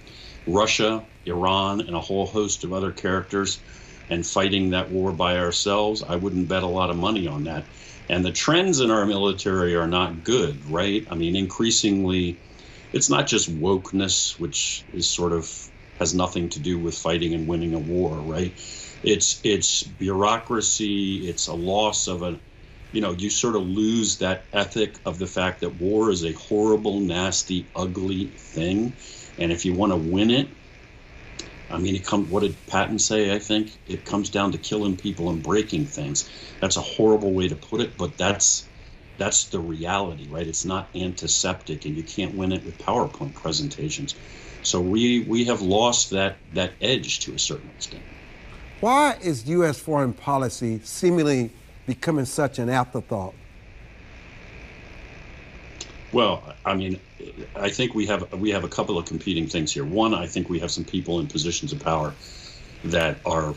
Russia, 0.47 1.07
Iran, 1.27 1.81
and 1.81 1.95
a 1.97 2.01
whole 2.01 2.27
host 2.27 2.65
of 2.65 2.73
other 2.73 2.93
characters, 2.93 3.63
and 4.09 4.27
fighting 4.27 4.71
that 4.71 4.91
war 4.91 5.13
by 5.13 5.39
ourselves? 5.39 6.03
I 6.03 6.17
wouldn't 6.17 6.49
bet 6.49 6.63
a 6.63 6.67
lot 6.67 6.91
of 6.91 6.97
money 6.97 7.27
on 7.27 7.45
that. 7.45 7.69
And 8.09 8.25
the 8.25 8.33
trends 8.33 8.81
in 8.81 8.91
our 8.91 9.07
military 9.07 9.75
are 9.77 9.87
not 9.89 10.25
good, 10.25 10.65
right? 10.65 11.07
I 11.11 11.15
mean, 11.15 11.37
increasingly, 11.37 12.43
it's 12.93 13.09
not 13.11 13.27
just 13.27 13.49
wokeness, 13.61 14.39
which 14.39 14.85
is 14.93 15.09
sort 15.09 15.33
of 15.33 15.51
has 15.99 16.15
nothing 16.15 16.49
to 16.51 16.61
do 16.61 16.79
with 16.79 16.97
fighting 16.99 17.35
and 17.35 17.47
winning 17.47 17.75
a 17.75 17.79
war, 17.79 18.21
right? 18.21 18.53
It's 19.03 19.41
it's 19.45 19.83
bureaucracy. 19.83 21.29
It's 21.29 21.47
a 21.47 21.55
loss 21.55 22.09
of 22.09 22.23
a, 22.23 22.41
you 22.93 23.01
know, 23.01 23.13
you 23.13 23.31
sort 23.31 23.57
of 23.57 23.63
lose 23.63 24.19
that 24.19 24.47
ethic 24.53 24.99
of 25.05 25.19
the 25.19 25.27
fact 25.27 25.61
that 25.61 25.77
war 25.77 26.11
is 26.11 26.25
a 26.25 26.33
horrible, 26.33 27.01
nasty, 27.01 27.71
ugly 27.75 28.35
thing, 28.39 28.97
and 29.39 29.53
if 29.53 29.65
you 29.65 29.75
want 29.75 29.93
to 29.93 29.97
win 29.97 30.31
it, 30.31 30.49
I 31.71 31.79
mean, 31.79 31.95
it 31.95 32.05
come. 32.05 32.29
What 32.31 32.41
did 32.41 32.55
Patton 32.67 32.99
say? 32.99 33.35
I 33.35 33.39
think 33.39 33.73
it 33.89 34.05
comes 34.05 34.29
down 34.29 34.53
to 34.53 34.59
killing 34.59 34.97
people 34.97 35.31
and 35.31 35.43
breaking 35.43 35.87
things. 35.87 36.29
That's 36.61 36.77
a 36.77 36.83
horrible 36.83 37.33
way 37.33 37.49
to 37.49 37.57
put 37.57 37.81
it, 37.81 37.97
but 37.97 38.17
that's 38.19 38.67
that's 39.17 39.45
the 39.45 39.59
reality, 39.59 40.29
right? 40.29 40.47
It's 40.47 40.65
not 40.65 40.89
antiseptic, 40.95 41.87
and 41.87 41.97
you 41.97 42.03
can't 42.03 42.35
win 42.35 42.53
it 42.53 42.65
with 42.65 42.79
PowerPoint 42.79 43.35
presentations. 43.35 44.15
So 44.63 44.81
we 44.81 45.21
we 45.21 45.47
have 45.47 45.63
lost 45.63 46.11
that 46.11 46.37
that 46.53 46.73
edge 46.81 47.21
to 47.21 47.35
a 47.35 47.39
certain 47.39 47.71
extent. 47.71 48.03
Why 48.81 49.17
is 49.23 49.49
U.S. 49.49 49.79
foreign 49.79 50.13
policy 50.13 50.81
seemingly 50.85 51.51
becoming 51.87 52.25
such 52.25 52.59
an 52.59 52.69
afterthought? 52.69 53.35
Well, 56.13 56.57
I 56.65 56.75
mean, 56.77 57.03
I 57.55 57.71
think 57.71 57.95
we 57.95 58.07
have 58.07 58.33
we 58.35 58.51
have 58.53 58.65
a 58.65 58.69
couple 58.69 58.99
of 58.99 59.07
competing 59.07 59.49
things 59.49 59.73
here. 59.73 59.85
One, 59.87 60.15
I 60.15 60.27
think 60.29 60.49
we 60.51 60.61
have 60.61 60.71
some 60.73 60.85
people 60.85 61.21
in 61.21 61.29
positions 61.29 61.73
of 61.73 61.81
power 61.81 62.19
that 62.85 63.23
are 63.25 63.57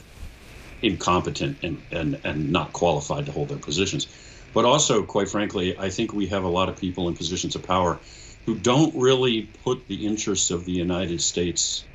incompetent 0.82 1.60
and, 1.64 1.86
and, 1.92 2.22
and 2.26 2.50
not 2.52 2.74
qualified 2.74 3.28
to 3.28 3.34
hold 3.34 3.50
their 3.50 3.60
positions. 3.60 4.08
But 4.54 4.66
also, 4.66 5.04
quite 5.06 5.30
frankly, 5.30 5.78
I 5.78 5.90
think 5.90 6.14
we 6.14 6.28
have 6.28 6.44
a 6.46 6.50
lot 6.50 6.70
of 6.70 6.78
people 6.78 7.10
in 7.10 7.16
positions 7.16 7.56
of 7.56 7.64
power 7.64 8.02
who 8.46 8.60
don't 8.60 8.96
really 8.96 9.44
put 9.44 9.88
the 9.88 10.06
interests 10.06 10.52
of 10.52 10.66
the 10.66 10.74
United 10.74 11.22
States 11.22 11.88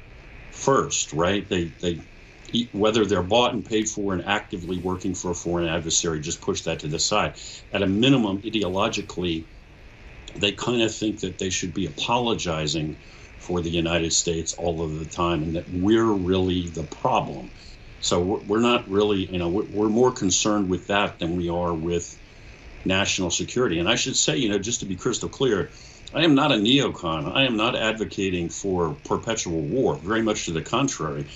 first, 0.50 1.12
right? 1.12 1.48
They 1.48 1.74
they 1.80 2.02
whether 2.72 3.06
they're 3.06 3.22
bought 3.22 3.54
and 3.54 3.64
paid 3.64 3.88
for 3.88 4.12
and 4.14 4.24
actively 4.26 4.78
working 4.78 5.14
for 5.14 5.30
a 5.32 5.34
foreign 5.34 5.68
adversary, 5.68 6.20
just 6.20 6.42
push 6.42 6.62
that 6.62 6.80
to 6.80 6.88
the 6.88 6.98
side. 6.98 7.36
At 7.72 7.82
a 7.82 7.86
minimum, 7.86 8.42
ideologically, 8.42 9.48
they 10.36 10.52
kind 10.52 10.82
of 10.82 10.94
think 10.94 11.20
that 11.20 11.38
they 11.38 11.50
should 11.50 11.74
be 11.74 11.86
apologizing 11.86 12.96
for 13.38 13.60
the 13.60 13.70
United 13.70 14.12
States 14.12 14.52
all 14.52 14.82
of 14.82 14.98
the 14.98 15.06
time 15.06 15.42
and 15.42 15.56
that 15.56 15.68
we're 15.68 16.12
really 16.12 16.68
the 16.68 16.84
problem. 16.84 17.50
So 18.00 18.20
we're 18.20 18.60
not 18.60 18.88
really, 18.88 19.30
you 19.30 19.38
know, 19.38 19.48
we're 19.48 19.88
more 19.88 20.12
concerned 20.12 20.68
with 20.68 20.86
that 20.88 21.18
than 21.18 21.36
we 21.36 21.48
are 21.48 21.74
with 21.74 22.16
national 22.84 23.30
security. 23.30 23.78
And 23.78 23.88
I 23.88 23.96
should 23.96 24.16
say, 24.16 24.36
you 24.36 24.48
know, 24.48 24.58
just 24.58 24.80
to 24.80 24.86
be 24.86 24.96
crystal 24.96 25.28
clear, 25.28 25.72
I 26.12 26.24
am 26.24 26.34
not 26.34 26.52
a 26.52 26.56
neocon. 26.56 27.30
I 27.34 27.44
am 27.44 27.56
not 27.56 27.76
advocating 27.76 28.48
for 28.48 28.94
perpetual 29.04 29.60
war. 29.62 29.96
Very 29.96 30.22
much 30.22 30.46
to 30.46 30.52
the 30.52 30.62
contrary. 30.62 31.26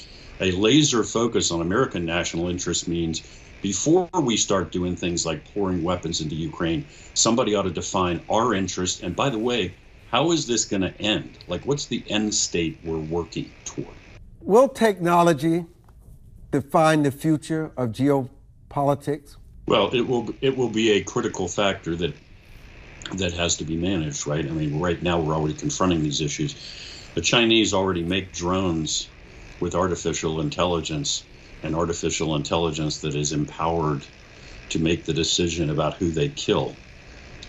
A 0.41 0.51
laser 0.51 1.05
focus 1.05 1.51
on 1.51 1.61
American 1.61 2.05
national 2.05 2.49
interest 2.49 2.89
means 2.89 3.23
before 3.65 4.11
we 4.21 4.37
start 4.37 4.73
doing 4.73 4.95
things 4.95 5.25
like 5.25 5.43
pouring 5.55 5.83
weapons 5.83 6.21
into 6.21 6.35
Ukraine, 6.35 6.85
somebody 7.15 7.55
ought 7.55 7.63
to 7.63 7.71
define 7.71 8.21
our 8.29 8.53
interest. 8.53 9.03
And 9.03 9.17
by 9.17 9.31
the 9.31 9.39
way, 9.39 9.75
how 10.11 10.33
is 10.33 10.47
this 10.47 10.67
going 10.67 10.83
to 10.83 10.95
end? 11.01 11.39
Like, 11.47 11.65
what's 11.65 11.87
the 11.87 12.05
end 12.09 12.35
state 12.35 12.79
we're 12.85 12.99
working 12.99 13.51
toward? 13.65 13.97
Will 14.43 14.69
technology 14.69 15.65
define 16.51 17.05
the 17.05 17.11
future 17.11 17.73
of 17.79 17.93
geopolitics? 17.93 19.37
Well, 19.67 19.89
it 19.95 20.07
will. 20.07 20.29
It 20.43 20.59
will 20.59 20.69
be 20.69 20.91
a 20.99 21.03
critical 21.03 21.49
factor 21.49 21.97
that 21.97 22.15
that 23.17 23.33
has 23.33 23.57
to 23.57 23.65
be 23.65 23.77
managed, 23.77 24.27
right? 24.27 24.45
I 24.47 24.51
mean, 24.51 24.79
right 24.79 25.03
now 25.03 25.19
we're 25.19 25.35
already 25.35 25.55
confronting 25.55 26.03
these 26.03 26.21
issues. 26.21 26.53
The 27.15 27.23
Chinese 27.23 27.73
already 27.73 28.03
make 28.03 28.31
drones 28.31 29.09
with 29.59 29.75
artificial 29.75 30.43
intelligence 30.43 31.25
and 31.65 31.77
artificial 31.77 32.37
intelligence 32.37 33.01
that 33.01 33.17
is 33.17 33.33
empowered 33.33 34.07
to 34.71 34.81
make 34.81 35.07
the 35.07 35.15
decision 35.15 35.71
about 35.71 35.97
who 35.97 36.13
they 36.13 36.31
kill. 36.31 36.81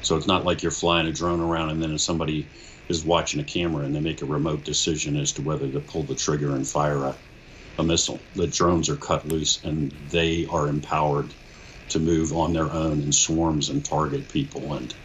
So 0.01 0.17
it's 0.17 0.27
not 0.27 0.45
like 0.45 0.63
you're 0.63 0.71
flying 0.71 1.07
a 1.07 1.13
drone 1.13 1.41
around 1.41 1.71
and 1.71 1.83
then 1.83 1.97
somebody 1.99 2.51
is 2.89 3.05
watching 3.05 3.41
a 3.41 3.45
camera 3.45 3.85
and 3.85 3.95
they 3.95 4.01
make 4.01 4.21
a 4.21 4.27
remote 4.27 4.65
decision 4.65 5.17
as 5.17 5.33
to 5.33 5.43
whether 5.43 5.71
to 5.71 5.81
pull 5.81 6.05
the 6.05 6.15
trigger 6.15 6.55
and 6.55 6.67
fire 6.67 7.05
a, 7.05 7.19
a 7.79 7.83
missile. 7.83 8.27
The 8.35 8.47
drones 8.47 8.89
are 8.89 8.97
cut 8.97 9.27
loose 9.27 9.63
and 9.63 9.93
they 10.09 10.45
are 10.47 10.69
empowered 10.69 11.35
to 11.89 11.99
move 11.99 12.33
on 12.33 12.53
their 12.53 12.73
own 12.73 13.01
in 13.01 13.11
swarms 13.11 13.69
and 13.69 13.85
target 13.85 14.29
people 14.29 14.75
and 14.75 14.95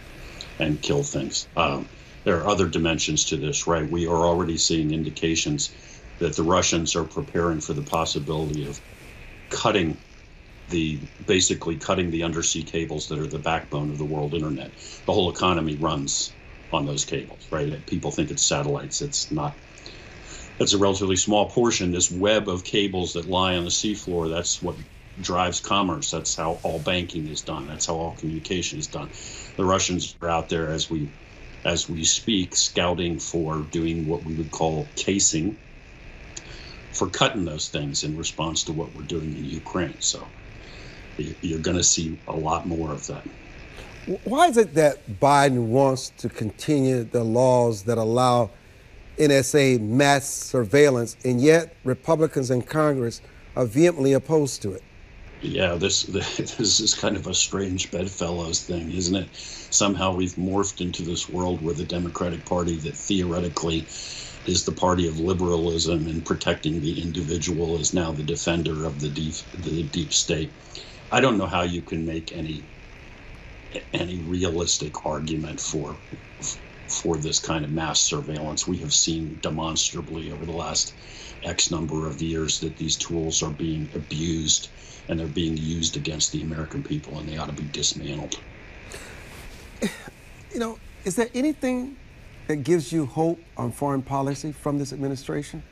and 0.58 0.82
kill 0.82 1.04
things. 1.04 1.48
Um, 1.56 1.90
there 2.24 2.40
are 2.40 2.48
other 2.48 2.68
dimensions 2.68 3.26
to 3.26 3.38
this, 3.38 3.66
right? 3.66 3.90
We 3.90 4.06
are 4.06 4.26
already 4.26 4.58
seeing 4.58 4.92
indications 4.92 5.76
that 6.18 6.36
the 6.36 6.44
Russians 6.44 6.96
are 6.96 7.04
preparing 7.04 7.60
for 7.60 7.74
the 7.74 7.82
possibility 7.82 8.64
of 8.66 8.80
cutting 9.50 10.02
the 10.68 11.08
basically 11.24 11.78
cutting 11.78 12.10
the 12.10 12.22
undersea 12.24 12.64
cables 12.64 13.08
that 13.08 13.18
are 13.18 13.28
the 13.28 13.38
backbone 13.38 13.90
of 13.90 13.98
the 13.98 14.06
world 14.06 14.34
internet. 14.34 14.74
The 15.06 15.12
whole 15.12 15.30
economy 15.30 15.76
runs 15.76 16.36
on 16.72 16.86
those 16.86 17.04
cables, 17.04 17.48
right? 17.52 17.86
People 17.86 18.12
think 18.12 18.30
it's 18.30 18.46
satellites. 18.46 19.02
It's 19.02 19.30
not. 19.30 19.60
That's 20.58 20.74
a 20.74 20.78
relatively 20.78 21.16
small 21.16 21.50
portion. 21.50 21.92
This 21.92 22.10
web 22.10 22.48
of 22.48 22.64
cables 22.64 23.14
that 23.14 23.26
lie 23.26 23.56
on 23.56 23.64
the 23.64 23.70
seafloor, 23.70 24.30
that's 24.30 24.62
what 24.62 24.78
drives 25.20 25.60
commerce. 25.60 26.10
That's 26.12 26.36
how 26.36 26.54
all 26.64 26.80
banking 26.82 27.28
is 27.28 27.42
done. 27.42 27.66
That's 27.66 27.86
how 27.86 27.96
all 27.96 28.16
communication 28.16 28.78
is 28.80 28.88
done. 28.88 29.12
The 29.58 29.66
Russians 29.66 30.16
are 30.22 30.30
out 30.30 30.50
there 30.50 30.70
as 30.72 30.90
we 30.90 31.12
as 31.64 31.88
we 31.88 32.04
speak, 32.04 32.56
scouting 32.56 33.18
for 33.20 33.64
doing 33.64 34.06
what 34.06 34.24
we 34.24 34.34
would 34.34 34.52
call 34.52 34.92
casing, 34.96 35.58
for 36.92 37.08
cutting 37.08 37.44
those 37.44 37.68
things 37.68 38.04
in 38.04 38.16
response 38.16 38.64
to 38.64 38.72
what 38.72 38.94
we're 38.94 39.02
doing 39.02 39.36
in 39.36 39.44
Ukraine. 39.44 40.00
So 40.00 40.26
you're 41.16 41.60
going 41.60 41.76
to 41.76 41.84
see 41.84 42.18
a 42.28 42.36
lot 42.36 42.66
more 42.66 42.90
of 42.90 43.06
that. 43.06 43.24
Why 44.24 44.48
is 44.48 44.56
it 44.56 44.74
that 44.74 45.20
Biden 45.20 45.66
wants 45.66 46.10
to 46.18 46.28
continue 46.28 47.04
the 47.04 47.22
laws 47.22 47.84
that 47.84 47.98
allow 47.98 48.50
NSA 49.18 49.80
mass 49.80 50.26
surveillance, 50.26 51.16
and 51.24 51.40
yet 51.40 51.76
Republicans 51.84 52.50
in 52.50 52.62
Congress 52.62 53.20
are 53.54 53.66
vehemently 53.66 54.14
opposed 54.14 54.62
to 54.62 54.72
it? 54.72 54.82
Yeah, 55.42 55.74
this 55.74 56.02
this 56.04 56.80
is 56.80 56.94
kind 56.94 57.16
of 57.16 57.26
a 57.26 57.34
strange 57.34 57.90
bedfellows 57.90 58.62
thing, 58.62 58.90
isn't 58.92 59.14
it? 59.14 59.28
Somehow 59.34 60.14
we've 60.14 60.34
morphed 60.34 60.80
into 60.80 61.02
this 61.02 61.28
world 61.28 61.62
where 61.62 61.74
the 61.74 61.84
Democratic 61.84 62.44
Party 62.44 62.76
that 62.76 62.94
theoretically 62.94 63.86
is 64.50 64.64
the 64.64 64.72
party 64.72 65.06
of 65.06 65.20
liberalism 65.20 66.06
and 66.06 66.26
protecting 66.26 66.80
the 66.80 67.00
individual 67.00 67.78
is 67.78 67.94
now 67.94 68.10
the 68.10 68.22
defender 68.22 68.84
of 68.84 69.00
the 69.00 69.08
deep 69.08 69.36
the 69.62 69.82
deep 69.84 70.12
state. 70.12 70.50
I 71.12 71.20
don't 71.20 71.38
know 71.38 71.46
how 71.46 71.62
you 71.62 71.82
can 71.82 72.04
make 72.04 72.32
any 72.32 72.64
any 73.92 74.18
realistic 74.18 75.06
argument 75.06 75.60
for 75.60 75.96
for 76.88 77.16
this 77.16 77.38
kind 77.38 77.64
of 77.64 77.70
mass 77.70 78.00
surveillance. 78.00 78.66
We 78.66 78.78
have 78.78 78.92
seen 78.92 79.38
demonstrably 79.40 80.32
over 80.32 80.44
the 80.44 80.52
last 80.52 80.94
X 81.44 81.70
number 81.70 82.08
of 82.08 82.20
years 82.20 82.60
that 82.60 82.76
these 82.76 82.96
tools 82.96 83.42
are 83.42 83.50
being 83.50 83.88
abused 83.94 84.68
and 85.08 85.18
they're 85.18 85.28
being 85.28 85.56
used 85.56 85.96
against 85.96 86.32
the 86.32 86.42
American 86.42 86.82
people 86.82 87.18
and 87.18 87.28
they 87.28 87.36
ought 87.36 87.46
to 87.46 87.52
be 87.52 87.68
dismantled. 87.70 88.40
You 90.52 90.58
know, 90.58 90.78
is 91.04 91.14
there 91.14 91.28
anything 91.32 91.96
that 92.50 92.64
gives 92.64 92.90
you 92.90 93.06
hope 93.06 93.38
on 93.56 93.70
foreign 93.70 94.02
policy 94.02 94.50
from 94.50 94.76
this 94.76 94.92
administration? 94.92 95.62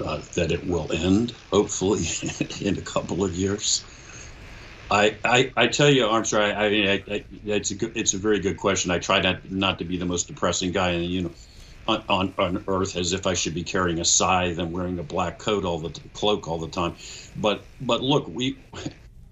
Uh, 0.00 0.20
that 0.34 0.52
it 0.52 0.64
will 0.64 0.90
end, 0.92 1.32
hopefully, 1.50 2.04
in 2.60 2.78
a 2.78 2.80
couple 2.80 3.24
of 3.24 3.34
years. 3.34 3.84
I, 4.92 5.16
I, 5.24 5.52
I 5.56 5.66
tell 5.66 5.90
you, 5.90 6.06
Armstrong, 6.06 6.52
I, 6.52 6.66
I 6.66 7.04
I, 7.08 7.24
it's 7.44 7.72
a 7.72 7.74
good, 7.74 7.96
it's 7.96 8.14
a 8.14 8.18
very 8.18 8.38
good 8.38 8.58
question. 8.58 8.92
I 8.92 9.00
try 9.00 9.20
not 9.20 9.50
not 9.50 9.78
to 9.80 9.84
be 9.84 9.96
the 9.96 10.06
most 10.06 10.28
depressing 10.28 10.70
guy 10.70 10.92
the 10.92 11.04
uni- 11.04 11.30
on, 11.88 12.04
on, 12.08 12.34
on 12.38 12.64
earth 12.68 12.96
as 12.96 13.12
if 13.12 13.26
I 13.26 13.34
should 13.34 13.54
be 13.54 13.64
carrying 13.64 13.98
a 13.98 14.04
scythe 14.04 14.58
and 14.58 14.72
wearing 14.72 15.00
a 15.00 15.02
black 15.02 15.38
coat 15.38 15.64
all 15.64 15.80
the 15.80 15.90
cloak 16.12 16.46
all 16.46 16.58
the 16.58 16.68
time. 16.68 16.94
But 17.36 17.64
but 17.80 18.02
look, 18.02 18.28
we 18.28 18.56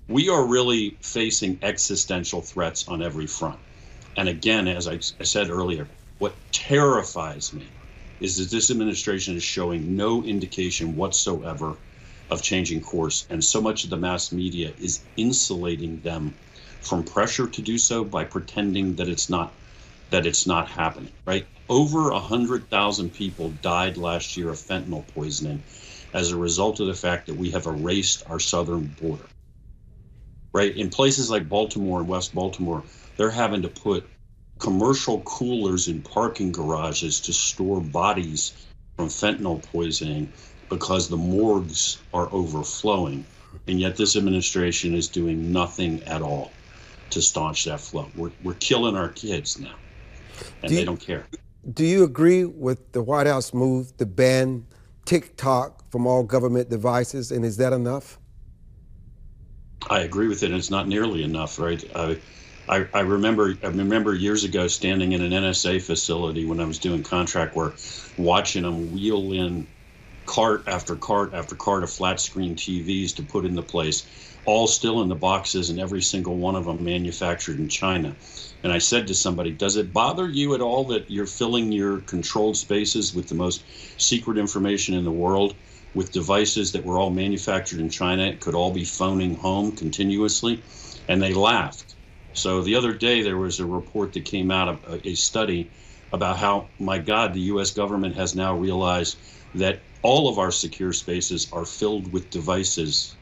we 0.08 0.28
are 0.30 0.44
really 0.44 0.96
facing 1.00 1.60
existential 1.62 2.40
threats 2.40 2.88
on 2.88 3.02
every 3.02 3.28
front. 3.28 3.60
And 4.16 4.28
again, 4.28 4.66
as 4.66 4.88
I, 4.88 4.94
I 5.20 5.24
said 5.24 5.48
earlier, 5.48 5.86
what 6.18 6.34
terrifies 6.52 7.52
me 7.52 7.66
is 8.20 8.36
that 8.36 8.50
this 8.50 8.70
administration 8.70 9.36
is 9.36 9.42
showing 9.42 9.96
no 9.96 10.24
indication 10.24 10.96
whatsoever 10.96 11.76
of 12.30 12.42
changing 12.42 12.80
course, 12.80 13.26
and 13.30 13.42
so 13.42 13.60
much 13.60 13.84
of 13.84 13.90
the 13.90 13.96
mass 13.96 14.32
media 14.32 14.72
is 14.80 15.00
insulating 15.16 16.00
them 16.00 16.34
from 16.80 17.02
pressure 17.02 17.46
to 17.46 17.62
do 17.62 17.78
so 17.78 18.04
by 18.04 18.24
pretending 18.24 18.96
that 18.96 19.08
it's 19.08 19.30
not 19.30 19.52
that 20.10 20.26
it's 20.26 20.46
not 20.46 20.68
happening. 20.68 21.12
Right? 21.26 21.46
Over 21.68 22.12
hundred 22.12 22.68
thousand 22.68 23.14
people 23.14 23.50
died 23.62 23.96
last 23.96 24.36
year 24.36 24.50
of 24.50 24.56
fentanyl 24.56 25.06
poisoning 25.08 25.62
as 26.12 26.30
a 26.30 26.36
result 26.36 26.80
of 26.80 26.86
the 26.86 26.94
fact 26.94 27.26
that 27.26 27.36
we 27.36 27.50
have 27.50 27.66
erased 27.66 28.24
our 28.28 28.40
southern 28.40 28.86
border. 29.00 29.26
Right? 30.52 30.74
In 30.76 30.88
places 30.88 31.30
like 31.30 31.48
Baltimore 31.48 32.00
and 32.00 32.08
West 32.08 32.34
Baltimore, 32.34 32.82
they're 33.16 33.30
having 33.30 33.62
to 33.62 33.68
put 33.68 34.08
commercial 34.58 35.20
coolers 35.20 35.88
in 35.88 36.02
parking 36.02 36.52
garages 36.52 37.20
to 37.20 37.32
store 37.32 37.80
bodies 37.80 38.52
from 38.96 39.08
fentanyl 39.08 39.62
poisoning 39.62 40.32
because 40.68 41.08
the 41.08 41.16
morgues 41.16 41.98
are 42.12 42.28
overflowing. 42.32 43.24
And 43.66 43.80
yet, 43.80 43.96
this 43.96 44.16
administration 44.16 44.94
is 44.94 45.08
doing 45.08 45.52
nothing 45.52 46.02
at 46.04 46.22
all 46.22 46.52
to 47.10 47.22
staunch 47.22 47.64
that 47.64 47.80
flow. 47.80 48.10
We're, 48.14 48.32
we're 48.42 48.54
killing 48.54 48.96
our 48.96 49.08
kids 49.08 49.58
now, 49.58 49.74
and 50.62 50.68
do 50.68 50.74
you, 50.74 50.80
they 50.80 50.84
don't 50.84 51.00
care. 51.00 51.26
Do 51.72 51.84
you 51.84 52.04
agree 52.04 52.44
with 52.44 52.92
the 52.92 53.02
White 53.02 53.26
House 53.26 53.54
move 53.54 53.96
to 53.96 54.06
ban 54.06 54.66
TikTok 55.06 55.90
from 55.90 56.06
all 56.06 56.22
government 56.22 56.68
devices? 56.68 57.32
And 57.32 57.44
is 57.44 57.56
that 57.56 57.72
enough? 57.72 58.18
I 59.88 60.00
agree 60.00 60.28
with 60.28 60.42
it. 60.42 60.46
and 60.46 60.56
It's 60.56 60.70
not 60.70 60.86
nearly 60.86 61.22
enough, 61.22 61.58
right? 61.58 61.82
I, 61.94 62.18
I, 62.68 62.86
I 62.94 63.00
remember 63.00 63.56
I 63.62 63.68
remember 63.68 64.14
years 64.14 64.44
ago 64.44 64.68
standing 64.68 65.12
in 65.12 65.22
an 65.22 65.32
NSA 65.32 65.82
facility 65.82 66.46
when 66.46 66.60
I 66.60 66.66
was 66.66 66.80
doing 66.80 67.02
contract 67.04 67.56
work, 67.56 67.80
watching 68.18 68.64
them 68.64 68.92
wheel 68.92 69.32
in 69.32 69.68
cart 70.26 70.64
after 70.68 70.96
cart 70.96 71.34
after 71.34 71.56
cart 71.56 71.84
of 71.84 71.90
flat 71.92 72.20
screen 72.20 72.56
TVs 72.56 73.16
to 73.16 73.22
put 73.22 73.46
into 73.46 73.62
place, 73.62 74.08
all 74.44 74.66
still 74.68 75.02
in 75.02 75.08
the 75.08 75.16
boxes, 75.16 75.70
and 75.70 75.80
every 75.80 76.02
single 76.02 76.38
one 76.38 76.56
of 76.56 76.64
them 76.66 76.84
manufactured 76.84 77.58
in 77.60 77.68
China. 77.68 78.16
And 78.62 78.72
I 78.72 78.78
said 78.78 79.06
to 79.08 79.14
somebody, 79.14 79.52
Does 79.52 79.76
it 79.76 79.92
bother 79.92 80.28
you 80.28 80.54
at 80.54 80.60
all 80.62 80.84
that 80.86 81.10
you're 81.10 81.26
filling 81.26 81.72
your 81.72 82.00
controlled 82.02 82.56
spaces 82.56 83.14
with 83.14 83.28
the 83.28 83.34
most 83.34 83.66
secret 84.00 84.38
information 84.38 84.94
in 84.94 85.04
the 85.04 85.12
world? 85.12 85.56
With 85.94 86.12
devices 86.12 86.72
that 86.72 86.84
were 86.84 86.98
all 86.98 87.10
manufactured 87.10 87.80
in 87.80 87.90
China, 87.90 88.24
it 88.24 88.40
could 88.40 88.54
all 88.54 88.72
be 88.72 88.84
phoning 88.84 89.34
home 89.34 89.76
continuously. 89.76 90.64
And 91.08 91.22
they 91.22 91.34
laughed. 91.34 91.87
So 92.34 92.62
the 92.62 92.74
other 92.74 92.92
day, 92.92 93.22
there 93.22 93.36
was 93.36 93.60
a 93.60 93.66
report 93.66 94.12
that 94.12 94.24
came 94.24 94.50
out 94.50 94.68
of 94.68 94.84
uh, 94.88 94.98
a 95.04 95.14
study 95.14 95.70
about 96.12 96.38
how, 96.38 96.68
my 96.78 96.98
God, 96.98 97.34
the 97.34 97.40
US 97.52 97.70
government 97.70 98.14
has 98.16 98.34
now 98.34 98.56
realized 98.56 99.18
that 99.54 99.80
all 100.02 100.28
of 100.28 100.38
our 100.38 100.50
secure 100.50 100.92
spaces 100.92 101.50
are 101.52 101.64
filled 101.64 102.12
with 102.12 102.30
devices 102.30 103.14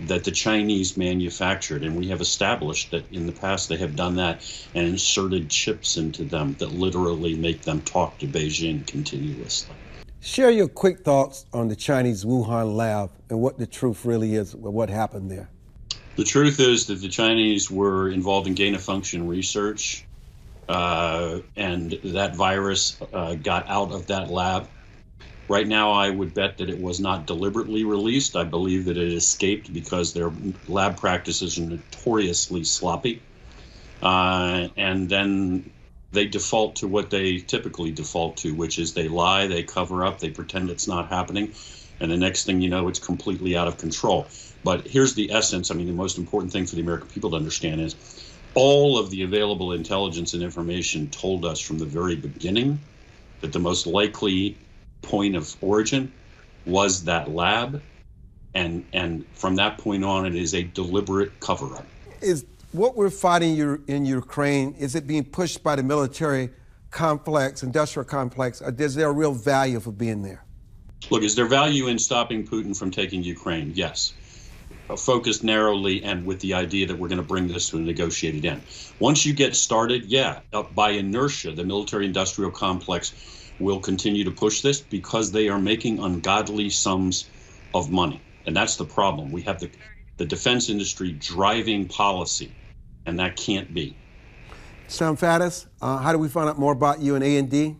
that 0.00 0.24
the 0.24 0.30
Chinese 0.30 0.96
manufactured. 0.96 1.82
And 1.82 1.96
we 1.96 2.08
have 2.08 2.20
established 2.20 2.90
that 2.90 3.10
in 3.12 3.26
the 3.26 3.32
past 3.32 3.68
they 3.68 3.76
have 3.78 3.96
done 3.96 4.16
that 4.16 4.42
and 4.74 4.86
inserted 4.86 5.48
chips 5.48 5.96
into 5.96 6.24
them 6.24 6.54
that 6.58 6.72
literally 6.72 7.34
make 7.34 7.62
them 7.62 7.80
talk 7.82 8.18
to 8.18 8.26
Beijing 8.26 8.86
continuously. 8.86 9.74
Share 10.20 10.50
your 10.50 10.68
quick 10.68 11.00
thoughts 11.00 11.46
on 11.52 11.68
the 11.68 11.76
Chinese 11.76 12.24
Wuhan 12.24 12.74
lab 12.74 13.10
and 13.30 13.40
what 13.40 13.58
the 13.58 13.66
truth 13.66 14.04
really 14.04 14.34
is, 14.34 14.54
what 14.54 14.90
happened 14.90 15.30
there. 15.30 15.48
The 16.16 16.24
truth 16.24 16.60
is 16.60 16.86
that 16.88 16.96
the 17.00 17.08
Chinese 17.08 17.70
were 17.70 18.10
involved 18.10 18.46
in 18.48 18.54
gain 18.54 18.74
of 18.74 18.82
function 18.82 19.28
research, 19.28 20.06
uh, 20.68 21.40
and 21.56 21.92
that 22.04 22.36
virus 22.36 23.00
uh, 23.12 23.36
got 23.36 23.68
out 23.68 23.92
of 23.92 24.08
that 24.08 24.30
lab. 24.30 24.70
Right 25.48 25.68
now, 25.68 25.92
I 25.92 26.10
would 26.10 26.34
bet 26.34 26.58
that 26.58 26.70
it 26.70 26.78
was 26.80 27.00
not 27.00 27.26
deliberately 27.26 27.84
released. 27.84 28.36
I 28.36 28.44
believe 28.44 28.86
that 28.86 28.98
it 28.98 29.12
escaped 29.12 29.72
because 29.72 30.14
their 30.14 30.32
lab 30.66 30.98
practices 30.98 31.58
are 31.58 31.62
notoriously 31.62 32.64
sloppy. 32.64 33.24
Uh, 34.02 34.68
and 34.76 35.08
then 35.08 35.70
they 36.12 36.26
default 36.26 36.76
to 36.76 36.88
what 36.88 37.10
they 37.10 37.38
typically 37.38 37.92
default 37.92 38.38
to, 38.38 38.54
which 38.54 38.78
is 38.78 38.94
they 38.94 39.08
lie, 39.08 39.46
they 39.48 39.62
cover 39.64 40.04
up, 40.04 40.20
they 40.20 40.30
pretend 40.30 40.70
it's 40.70 40.88
not 40.88 41.08
happening. 41.10 41.54
And 42.00 42.10
the 42.10 42.16
next 42.16 42.44
thing 42.44 42.60
you 42.60 42.68
know, 42.68 42.88
it's 42.88 42.98
completely 42.98 43.56
out 43.56 43.68
of 43.68 43.78
control. 43.78 44.26
But 44.64 44.86
here's 44.86 45.14
the 45.14 45.32
essence. 45.32 45.70
I 45.70 45.74
mean, 45.74 45.86
the 45.86 45.92
most 45.92 46.18
important 46.18 46.52
thing 46.52 46.66
for 46.66 46.74
the 46.74 46.82
American 46.82 47.08
people 47.08 47.30
to 47.30 47.36
understand 47.36 47.80
is 47.80 47.94
all 48.54 48.98
of 48.98 49.10
the 49.10 49.22
available 49.22 49.72
intelligence 49.72 50.34
and 50.34 50.42
information 50.42 51.08
told 51.10 51.44
us 51.44 51.60
from 51.60 51.78
the 51.78 51.84
very 51.84 52.16
beginning 52.16 52.80
that 53.40 53.52
the 53.52 53.58
most 53.58 53.86
likely 53.86 54.56
point 55.02 55.36
of 55.36 55.54
origin 55.60 56.10
was 56.64 57.04
that 57.04 57.30
lab, 57.30 57.80
and 58.54 58.84
and 58.92 59.24
from 59.34 59.56
that 59.56 59.78
point 59.78 60.04
on, 60.04 60.26
it 60.26 60.34
is 60.34 60.54
a 60.54 60.62
deliberate 60.62 61.38
cover-up. 61.40 61.86
Is 62.20 62.44
what 62.72 62.96
we're 62.96 63.10
fighting 63.10 63.78
in 63.86 64.04
Ukraine 64.04 64.74
is 64.78 64.94
it 64.94 65.06
being 65.06 65.24
pushed 65.24 65.62
by 65.62 65.76
the 65.76 65.82
military 65.82 66.50
complex, 66.90 67.62
industrial 67.62 68.04
complex? 68.04 68.60
Or 68.60 68.74
is 68.76 68.94
there 68.94 69.08
a 69.08 69.12
real 69.12 69.32
value 69.32 69.80
for 69.80 69.92
being 69.92 70.22
there? 70.22 70.45
Look, 71.10 71.22
is 71.22 71.34
there 71.34 71.46
value 71.46 71.86
in 71.86 71.98
stopping 71.98 72.46
Putin 72.46 72.76
from 72.76 72.90
taking 72.90 73.22
Ukraine? 73.22 73.72
Yes. 73.74 74.12
Focused 74.96 75.44
narrowly 75.44 76.02
and 76.02 76.24
with 76.24 76.40
the 76.40 76.54
idea 76.54 76.86
that 76.86 76.98
we're 76.98 77.08
going 77.08 77.20
to 77.20 77.26
bring 77.26 77.48
this 77.48 77.70
to 77.70 77.76
a 77.76 77.80
negotiated 77.80 78.44
end. 78.44 78.62
Once 78.98 79.24
you 79.24 79.32
get 79.32 79.54
started, 79.54 80.04
yeah, 80.06 80.40
by 80.74 80.90
inertia, 80.90 81.52
the 81.52 81.64
military 81.64 82.06
industrial 82.06 82.50
complex 82.50 83.12
will 83.58 83.80
continue 83.80 84.24
to 84.24 84.30
push 84.30 84.60
this 84.62 84.80
because 84.80 85.32
they 85.32 85.48
are 85.48 85.58
making 85.58 85.98
ungodly 85.98 86.70
sums 86.70 87.28
of 87.74 87.90
money. 87.90 88.20
And 88.46 88.56
that's 88.56 88.76
the 88.76 88.84
problem. 88.84 89.32
We 89.32 89.42
have 89.42 89.60
the, 89.60 89.70
the 90.16 90.24
defense 90.24 90.68
industry 90.68 91.12
driving 91.12 91.88
policy, 91.88 92.52
and 93.06 93.18
that 93.18 93.36
can't 93.36 93.72
be. 93.72 93.96
Sam 94.88 95.16
Faddis, 95.16 95.66
uh, 95.82 95.98
how 95.98 96.12
do 96.12 96.18
we 96.18 96.28
find 96.28 96.48
out 96.48 96.58
more 96.58 96.72
about 96.72 97.00
you 97.00 97.16
and 97.16 97.24
A&D? 97.24 97.76